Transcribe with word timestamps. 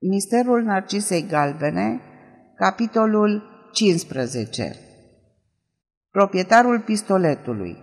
Misterul 0.00 0.62
Narcisei 0.62 1.26
Galbene, 1.26 2.00
capitolul 2.56 3.42
15 3.72 4.76
Proprietarul 6.10 6.80
pistoletului 6.80 7.76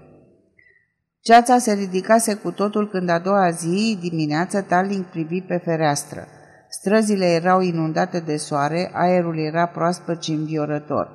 Ceața 1.20 1.57
se 1.57 1.73
ridicase 1.73 2.33
cu 2.33 2.51
totul 2.51 2.89
când 2.89 3.09
a 3.09 3.20
doua 3.20 3.49
zi, 3.49 3.97
dimineață, 4.01 4.62
Tarling 4.62 5.05
privi 5.05 5.41
pe 5.41 5.57
fereastră. 5.57 6.28
Străzile 6.70 7.25
erau 7.25 7.62
inundate 7.62 8.20
de 8.20 8.38
soare, 8.38 8.90
aerul 8.94 9.38
era 9.38 9.66
proaspăt 9.66 10.24
și 10.24 10.32
înviorător. 10.32 11.10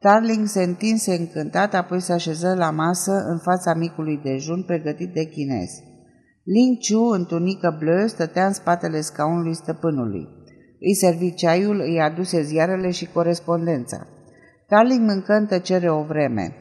Tarling 0.00 0.46
se 0.46 0.62
întinse 0.62 1.14
încântat, 1.14 1.74
apoi 1.74 2.00
se 2.00 2.12
așeză 2.12 2.54
la 2.54 2.70
masă 2.70 3.12
în 3.12 3.38
fața 3.38 3.74
micului 3.74 4.20
dejun 4.22 4.62
pregătit 4.62 5.12
de 5.12 5.24
chinez. 5.24 5.70
Ling 6.44 6.78
Chu, 6.78 6.98
în 6.98 7.24
tunică 7.24 7.76
bleu, 7.78 8.06
stătea 8.06 8.46
în 8.46 8.52
spatele 8.52 9.00
scaunului 9.00 9.54
stăpânului. 9.54 10.28
Îi 10.80 10.94
servi 10.94 11.34
ceaiul, 11.34 11.80
îi 11.80 12.00
aduse 12.00 12.42
ziarele 12.42 12.90
și 12.90 13.12
corespondența. 13.12 14.06
Tarling 14.68 15.08
mâncă 15.08 15.32
în 15.32 15.46
tăcere 15.46 15.90
o 15.90 16.02
vreme. 16.02 16.54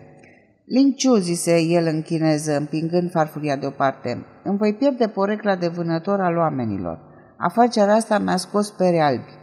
Ling 0.65 0.93
Chu, 0.95 1.15
zise 1.15 1.61
el 1.61 1.85
în 1.85 2.01
chineză, 2.01 2.57
împingând 2.57 3.11
farfuria 3.11 3.55
deoparte, 3.55 4.25
îmi 4.43 4.57
voi 4.57 4.73
pierde 4.73 5.07
porecla 5.07 5.55
de 5.55 5.67
vânător 5.67 6.19
al 6.19 6.37
oamenilor. 6.37 6.99
Afacerea 7.37 7.95
asta 7.95 8.19
mi-a 8.19 8.37
scos 8.37 8.69
pere 8.69 8.99
albi. 8.99 9.39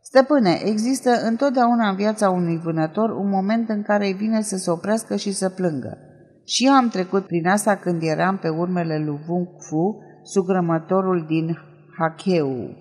Stăpâne, 0.00 0.60
există 0.64 1.10
întotdeauna 1.24 1.88
în 1.88 1.96
viața 1.96 2.30
unui 2.30 2.58
vânător 2.58 3.10
un 3.10 3.28
moment 3.28 3.68
în 3.68 3.82
care 3.82 4.06
îi 4.06 4.12
vine 4.12 4.42
să 4.42 4.56
se 4.56 4.70
oprească 4.70 5.16
și 5.16 5.32
să 5.32 5.48
plângă. 5.48 5.98
Și 6.44 6.66
eu 6.66 6.72
am 6.72 6.88
trecut 6.88 7.26
prin 7.26 7.46
asta 7.46 7.76
când 7.76 8.02
eram 8.02 8.36
pe 8.36 8.48
urmele 8.48 8.98
lui 8.98 9.20
Wung 9.28 9.48
Fu, 9.58 9.98
sugrămătorul 10.22 11.24
din 11.28 11.58
Hakeu. 11.98 12.76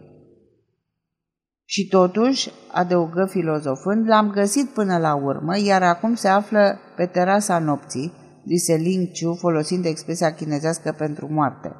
Și 1.65 1.87
totuși, 1.87 2.49
adăugă 2.71 3.25
filozofând, 3.29 4.07
l-am 4.07 4.29
găsit 4.29 4.69
până 4.69 4.97
la 4.97 5.15
urmă, 5.15 5.57
iar 5.59 5.83
acum 5.83 6.13
se 6.13 6.27
află 6.27 6.79
pe 6.95 7.05
terasa 7.05 7.59
nopții, 7.59 8.13
zise 8.47 8.75
Ling 8.75 9.07
Chu, 9.07 9.33
folosind 9.33 9.85
expresia 9.85 10.33
chinezească 10.33 10.95
pentru 10.97 11.27
moarte. 11.31 11.75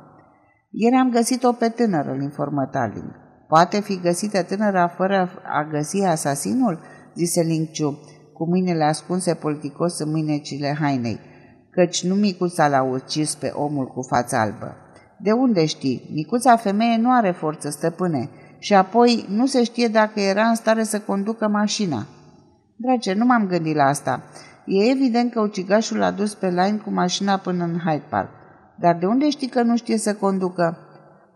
Ieri 0.70 0.96
am 0.96 1.12
găsit-o 1.12 1.52
pe 1.52 1.70
tânără, 1.70 2.12
îl 2.12 2.22
informă 2.22 2.66
Taling. 2.72 3.16
Poate 3.48 3.80
fi 3.82 4.00
găsită 4.00 4.44
tânăra 4.44 4.88
fără 4.88 5.30
a 5.44 5.68
găsi 5.72 6.02
asasinul? 6.02 6.80
zise 7.16 7.42
Ling 7.42 7.68
Chu, 7.68 8.00
cu 8.34 8.48
mâinile 8.48 8.84
ascunse 8.84 9.34
politicos 9.34 10.00
în 10.00 10.10
mânecile 10.10 10.78
hainei 10.80 11.20
căci 11.72 12.04
nu 12.04 12.16
micuța 12.16 12.68
l-a 12.68 12.84
ucis 12.84 13.36
pe 13.36 13.52
omul 13.56 13.86
cu 13.86 14.02
fața 14.02 14.42
albă. 14.42 14.76
De 15.20 15.32
unde 15.32 15.66
știi? 15.66 16.10
Micuța 16.14 16.56
femeie 16.56 16.98
nu 16.98 17.12
are 17.12 17.32
forță 17.32 17.70
stăpâne 17.70 18.30
și 18.60 18.74
apoi 18.74 19.26
nu 19.30 19.46
se 19.46 19.64
știe 19.64 19.88
dacă 19.88 20.20
era 20.20 20.48
în 20.48 20.56
stare 20.56 20.84
să 20.84 21.00
conducă 21.00 21.48
mașina. 21.48 22.06
Drage, 22.76 23.14
nu 23.14 23.26
m-am 23.26 23.48
gândit 23.48 23.76
la 23.76 23.84
asta. 23.84 24.24
E 24.66 24.90
evident 24.92 25.32
că 25.32 25.40
ucigașul 25.40 25.98
l-a 25.98 26.12
dus 26.12 26.34
pe 26.34 26.48
line 26.48 26.82
cu 26.84 26.92
mașina 26.92 27.38
până 27.38 27.64
în 27.64 27.80
Hyde 27.86 28.04
Park. 28.10 28.30
Dar 28.80 28.96
de 28.96 29.06
unde 29.06 29.30
știi 29.30 29.48
că 29.48 29.62
nu 29.62 29.76
știe 29.76 29.98
să 29.98 30.14
conducă? 30.14 30.78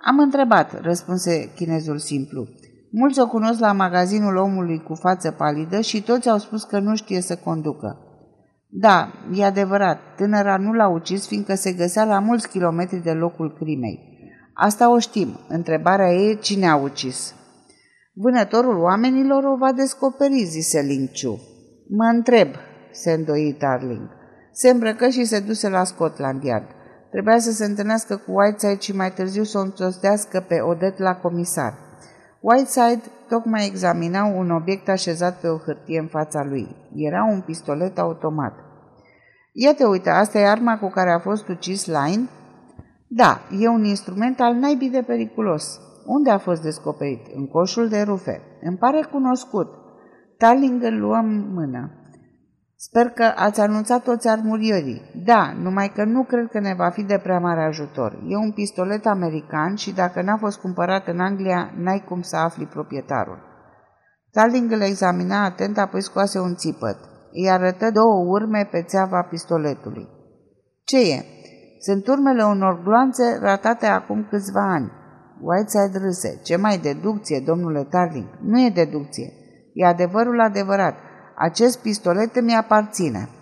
Am 0.07 0.19
întrebat, 0.19 0.81
răspunse 0.81 1.49
chinezul 1.55 1.97
simplu. 1.97 2.47
Mulți 2.91 3.19
o 3.19 3.27
cunosc 3.27 3.59
la 3.59 3.71
magazinul 3.71 4.35
omului 4.35 4.83
cu 4.83 4.93
față 4.93 5.31
palidă 5.31 5.81
și 5.81 6.01
toți 6.01 6.29
au 6.29 6.37
spus 6.37 6.63
că 6.63 6.79
nu 6.79 6.95
știe 6.95 7.21
să 7.21 7.35
conducă. 7.35 7.97
Da, 8.67 9.11
e 9.33 9.43
adevărat, 9.43 9.99
tânăra 10.15 10.57
nu 10.57 10.73
l-a 10.73 10.87
ucis 10.87 11.27
fiindcă 11.27 11.55
se 11.55 11.71
găsea 11.71 12.03
la 12.03 12.19
mulți 12.19 12.49
kilometri 12.49 13.03
de 13.03 13.11
locul 13.11 13.53
crimei. 13.53 14.13
Asta 14.53 14.91
o 14.91 14.99
știm. 14.99 15.39
Întrebarea 15.47 16.13
e 16.13 16.33
cine 16.33 16.67
a 16.67 16.75
ucis. 16.75 17.33
Vânătorul 18.13 18.81
oamenilor 18.81 19.43
o 19.43 19.57
va 19.57 19.71
descoperi, 19.71 20.43
zise 20.43 20.81
Linciu. 20.81 21.39
Mă 21.89 22.05
întreb, 22.05 22.47
se 22.91 23.11
îndoi 23.11 23.55
Darling. 23.59 24.09
Se 24.51 24.69
îmbrăcă 24.69 25.09
și 25.09 25.25
se 25.25 25.39
duse 25.39 25.69
la 25.69 25.83
Scotland 25.83 26.43
Yard. 26.43 26.67
Trebuia 27.11 27.39
să 27.39 27.51
se 27.51 27.65
întâlnească 27.65 28.15
cu 28.15 28.31
Whiteside 28.31 28.79
și 28.79 28.95
mai 28.95 29.11
târziu 29.11 29.43
să 29.43 29.57
o 29.57 29.61
înțostească 29.61 30.45
pe 30.47 30.59
Odet 30.61 30.97
la 30.97 31.15
comisar. 31.15 31.73
Whiteside 32.39 33.01
tocmai 33.27 33.65
examina 33.65 34.23
un 34.23 34.51
obiect 34.51 34.89
așezat 34.89 35.39
pe 35.39 35.47
o 35.47 35.57
hârtie 35.57 35.99
în 35.99 36.07
fața 36.07 36.43
lui. 36.43 36.75
Era 36.95 37.23
un 37.23 37.41
pistolet 37.41 37.99
automat. 37.99 38.53
Iată, 39.51 39.87
uite, 39.87 40.09
asta 40.09 40.39
e 40.39 40.47
arma 40.47 40.77
cu 40.77 40.89
care 40.89 41.11
a 41.11 41.19
fost 41.19 41.47
ucis 41.47 41.85
Line? 41.85 42.29
Da, 43.07 43.41
e 43.59 43.67
un 43.67 43.83
instrument 43.83 44.39
al 44.39 44.53
naibii 44.53 44.89
de 44.89 45.03
periculos. 45.07 45.79
Unde 46.05 46.29
a 46.29 46.37
fost 46.37 46.61
descoperit? 46.61 47.27
În 47.35 47.47
coșul 47.47 47.87
de 47.87 48.01
rufe. 48.01 48.41
Îmi 48.61 48.77
pare 48.77 49.07
cunoscut. 49.11 49.67
Tarling 50.37 50.83
îl 50.83 50.99
luăm 50.99 51.25
mână. 51.53 51.91
Sper 52.77 53.09
că 53.09 53.33
ați 53.35 53.61
anunțat 53.61 54.03
toți 54.03 54.27
armurierii. 54.27 55.01
Da, 55.25 55.53
numai 55.61 55.91
că 55.95 56.03
nu 56.03 56.23
cred 56.23 56.47
că 56.51 56.59
ne 56.59 56.73
va 56.73 56.89
fi 56.89 57.03
de 57.03 57.19
prea 57.23 57.39
mare 57.39 57.63
ajutor. 57.63 58.19
E 58.27 58.35
un 58.35 58.51
pistolet 58.51 59.05
american 59.05 59.75
și 59.75 59.93
dacă 59.93 60.21
n-a 60.21 60.37
fost 60.37 60.59
cumpărat 60.59 61.07
în 61.07 61.19
Anglia, 61.19 61.73
n-ai 61.77 62.03
cum 62.07 62.21
să 62.21 62.35
afli 62.35 62.65
proprietarul. 62.65 63.39
Tarling 64.31 64.71
îl 64.71 64.81
examina 64.81 65.43
atent, 65.43 65.77
apoi 65.77 66.01
scoase 66.01 66.39
un 66.39 66.55
țipăt. 66.55 66.97
Îi 67.31 67.49
arătă 67.49 67.91
două 67.91 68.25
urme 68.27 68.67
pe 68.71 68.81
țeava 68.81 69.21
pistoletului. 69.21 70.07
Ce 70.83 71.13
e? 71.13 71.25
Sunt 71.79 72.07
urmele 72.07 72.43
unor 72.43 72.83
gloanțe 72.83 73.39
ratate 73.41 73.85
acum 73.85 74.27
câțiva 74.29 74.71
ani. 74.73 74.91
Whiteside 75.41 75.97
râse. 75.97 76.39
Ce 76.43 76.55
mai 76.55 76.77
deducție, 76.77 77.43
domnule 77.45 77.83
Tarling? 77.83 78.27
Nu 78.41 78.59
e 78.59 78.69
deducție. 78.69 79.33
E 79.73 79.85
adevărul 79.85 80.41
adevărat. 80.41 80.95
Acest 81.35 81.79
pistolet 81.79 82.35
îmi 82.35 82.55
aparține. 82.55 83.29